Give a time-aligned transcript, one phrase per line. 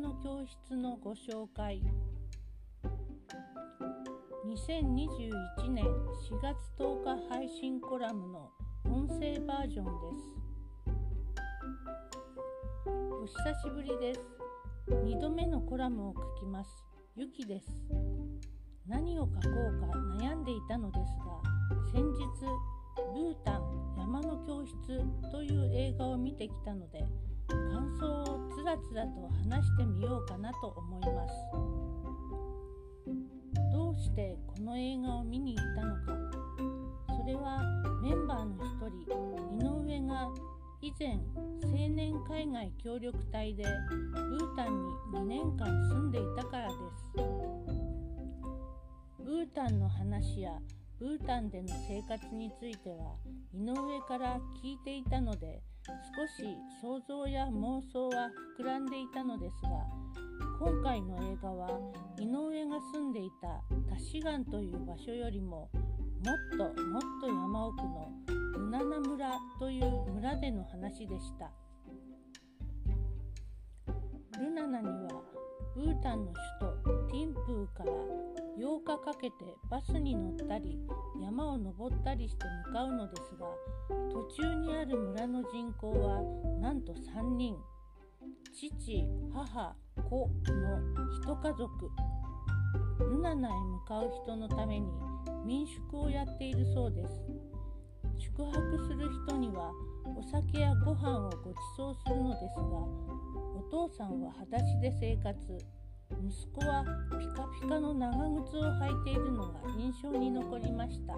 [0.00, 1.82] 教室のご紹介。
[4.46, 8.50] 2021年4月10日配信コラムの
[8.86, 10.42] 音声バージョンです。
[12.86, 14.20] お久しぶりです。
[14.88, 16.70] 2度目のコラムを書きます。
[17.14, 17.66] ゆきです。
[18.86, 19.86] 何を書こうか
[20.18, 21.42] 悩んでいたのですが
[21.92, 22.26] 先日
[23.12, 24.76] ブータン山の教室
[25.30, 27.04] という映画を見てきたので
[27.70, 31.34] 感想をつらつらと話してみようかなと思います。
[33.72, 36.12] どうしてこの映画を見に行ったのか。
[37.18, 37.62] それは
[38.02, 38.70] メンバーの一
[39.06, 39.12] 人
[39.58, 40.28] 井上が
[40.80, 41.20] 以前
[41.62, 43.64] 青年海外協力隊で
[44.12, 47.12] ブータンに2年間住んでいたからです。
[49.24, 50.58] ブータンの話や
[51.02, 53.16] ブータンでの生活については
[53.52, 59.70] 井上から聞いていたので少し想像や妄想は膨らんでいたのですが
[60.60, 61.70] 今回の映画は
[62.20, 63.48] 井上が住んでいた
[63.92, 65.68] タシガンという場所よりも
[66.24, 68.12] もっともっと山奥の
[68.54, 71.50] ルナナ村という村での話でした。
[74.38, 75.20] ルナナには
[75.74, 77.92] ブータンの首都ティンプーから
[78.58, 80.78] 8日かけてバスに乗ったり
[81.20, 83.46] 山を登ったりして向かうのですが
[84.12, 86.22] 途中にある村の人口は
[86.60, 87.56] なんと3人。
[88.54, 88.70] 父
[89.32, 90.78] 母子の
[91.24, 91.90] 1家族。
[93.00, 94.90] ルナナへ向かう人のために
[95.44, 97.14] 民宿をやっているそうです。
[98.18, 99.72] 宿泊する人には
[100.16, 102.62] お酒やご飯をご馳走するのですが
[103.88, 105.36] 父さんは裸足で生活。
[106.24, 106.84] 息子は
[107.18, 111.14] ピカピカの長靴を履いているのが印象に残りました。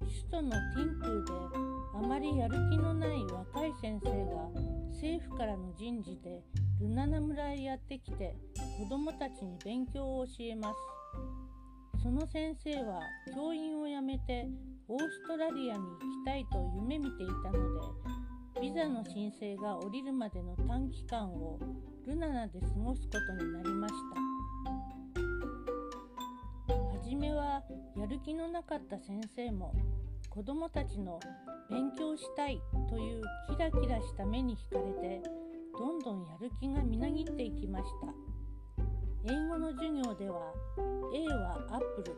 [0.00, 1.32] 首都のティンプーで
[1.94, 4.48] あまりやる気のない若い先生が
[4.92, 6.42] 政府からの人事で
[6.80, 8.36] ルナナ村へやってきて
[8.78, 12.02] 子どもたちに勉強を教えます。
[12.04, 13.00] その先生は
[13.34, 14.46] 教員を辞めて
[14.86, 18.15] オーストラリアに行きたいと夢見ていたので
[18.60, 21.58] ビザの申請が下りるまでの短期間を
[22.06, 23.94] ルナナで過ごすことになりまし
[26.68, 26.76] た。
[27.02, 27.62] 初めは
[27.96, 29.74] やる気のなかった先生も
[30.30, 31.20] 子どもたちの
[31.68, 35.22] 勉強したいというキラキラした目に惹かれて
[35.78, 38.12] どんどんやる気がみなぎっていきました。
[39.32, 40.54] 英語の授業では
[41.14, 42.10] A はアップ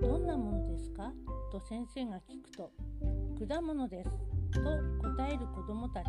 [0.00, 1.12] ルどんなものですか？
[1.52, 2.72] と先生が聞くと
[3.46, 4.10] 果物です。
[4.56, 4.62] と
[5.16, 6.06] 答える子どもたち。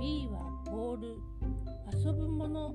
[0.00, 1.18] B はボール
[2.04, 2.74] 遊ぶもの。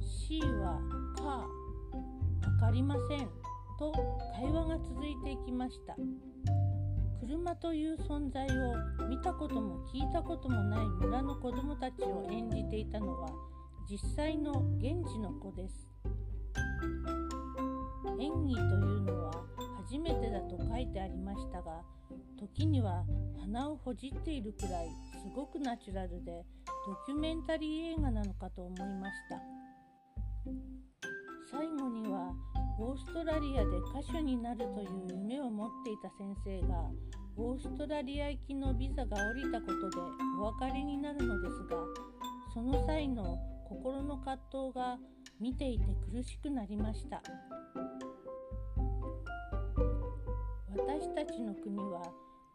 [0.00, 0.80] C は
[1.16, 1.26] カー。
[1.26, 3.28] わかりません。
[3.78, 3.92] と
[4.34, 5.96] 会話が続いていきました。
[7.20, 13.28] 車という存在を見たことも聞いたこともない村の子どもたちを演じていたのは
[13.90, 15.88] 実際の現地の子です。
[18.20, 19.32] 演技というのは
[19.88, 21.82] 初めてだと書いてありましたが
[22.38, 23.04] 時には
[23.40, 24.88] 鼻をほじっているくらい
[25.22, 26.44] すごくナチュラルで
[26.86, 29.56] ドキュメンタリー映画なのかと思いました。
[31.50, 32.32] 最後には
[32.78, 34.88] オーストラリアで歌手になるという
[35.22, 36.90] 夢を持っていた先生が
[37.36, 39.96] オーストラリア行きのビザが下りたことで
[40.40, 41.76] お別れになるのですが
[42.52, 44.98] その際の心の葛藤が
[45.40, 47.22] 見ていて苦しくなりました。
[51.06, 52.02] 私たちの国は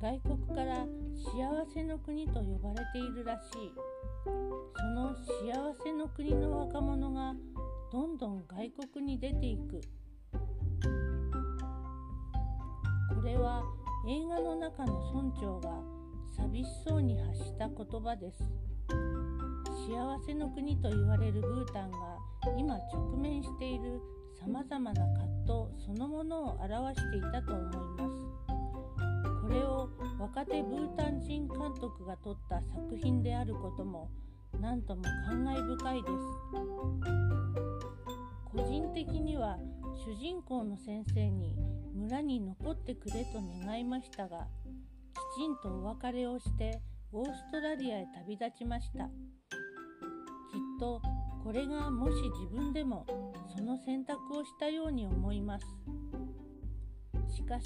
[0.02, 0.86] 外国から
[1.16, 3.72] 幸せの国と呼ばれているらしい。
[4.26, 7.34] その幸せの国の若者が
[7.92, 9.80] どんどん外国に出ていく。
[13.16, 13.64] これは
[14.08, 15.70] 映画の中の村長が
[16.36, 18.44] 寂しそうに発した言葉です。
[19.88, 21.98] 幸せの国と言われるブータンが
[22.58, 24.02] 今直面している
[24.38, 25.02] さまざまな
[25.46, 28.21] 葛藤そのものを表していたと思います。
[30.42, 34.10] 若手ブータン人監督が撮った作品であることも
[34.60, 36.14] 何とも感慨深いです。
[38.52, 39.60] 個人的には
[40.04, 41.56] 主人公の先生に
[41.94, 44.48] 村に残ってくれと願いましたが
[45.36, 49.06] きちんとお別れをしてオーストラリアへ旅立ちました。
[49.06, 49.12] きっ
[50.80, 51.04] と
[51.44, 53.06] これがもし自分でも
[53.56, 55.68] その選択をしたように思います。
[57.32, 57.66] しかし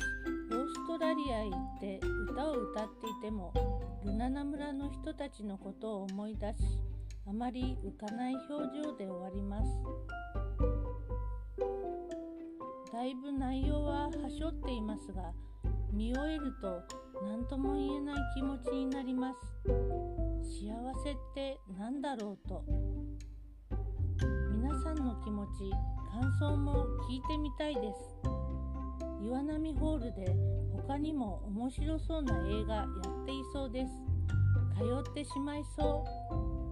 [0.51, 1.99] オーストラリアへ行って
[2.31, 3.51] 歌を歌っていても
[4.05, 6.79] ルナナ村の人たちのことを思い出し
[7.27, 9.69] あまり浮かない表情で終わります。
[12.93, 15.33] だいぶ内容ははしょっていますが
[15.91, 16.81] 見終えると
[17.25, 19.39] 何とも言えない気持ちになります。
[20.43, 20.69] 幸
[21.03, 22.63] せって何だろうと。
[24.51, 25.71] 皆さんの気持ち
[26.11, 28.44] 感想も聞いてみたいです。
[29.25, 30.35] 岩波ホールで
[30.87, 33.91] 他にも面白そうな映画やっていそうです。
[34.77, 36.05] 通ってしまいそ
[36.61, 36.64] う。